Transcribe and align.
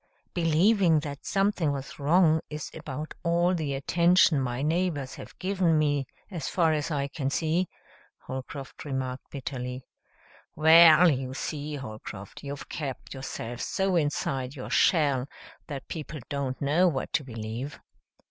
"Believing 0.33 1.01
that 1.01 1.27
something 1.27 1.71
was 1.71 1.99
wrong 1.99 2.41
is 2.49 2.71
about 2.73 3.13
all 3.21 3.53
the 3.53 3.75
attention 3.75 4.41
my 4.41 4.63
neighbors 4.63 5.13
have 5.13 5.37
given 5.37 5.77
me, 5.77 6.07
as 6.31 6.47
far 6.47 6.73
as 6.73 6.89
I 6.89 7.07
can 7.07 7.29
see," 7.29 7.69
Holcroft 8.21 8.83
remarked 8.83 9.29
bitterly. 9.29 9.85
"Well, 10.55 11.07
you 11.11 11.35
see, 11.35 11.75
Holcroft, 11.75 12.41
you've 12.43 12.67
kept 12.67 13.13
yourself 13.13 13.61
so 13.61 13.95
inside 13.95 14.55
your 14.55 14.71
shell 14.71 15.27
that 15.67 15.87
people 15.87 16.19
don't 16.29 16.59
know 16.59 16.87
what 16.87 17.13
to 17.13 17.23
believe. 17.23 17.79